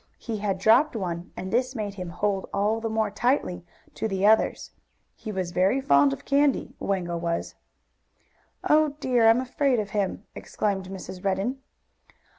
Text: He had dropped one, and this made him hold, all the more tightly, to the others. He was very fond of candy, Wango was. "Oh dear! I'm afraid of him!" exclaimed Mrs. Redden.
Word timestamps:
He 0.17 0.37
had 0.37 0.57
dropped 0.57 0.95
one, 0.95 1.31
and 1.37 1.53
this 1.53 1.75
made 1.75 1.93
him 1.93 2.09
hold, 2.09 2.49
all 2.51 2.81
the 2.81 2.89
more 2.89 3.11
tightly, 3.11 3.63
to 3.93 4.07
the 4.07 4.25
others. 4.25 4.71
He 5.15 5.31
was 5.31 5.51
very 5.51 5.79
fond 5.79 6.11
of 6.11 6.25
candy, 6.25 6.73
Wango 6.79 7.17
was. 7.17 7.53
"Oh 8.63 8.95
dear! 8.99 9.29
I'm 9.29 9.39
afraid 9.41 9.79
of 9.79 9.91
him!" 9.91 10.25
exclaimed 10.33 10.89
Mrs. 10.89 11.23
Redden. 11.23 11.59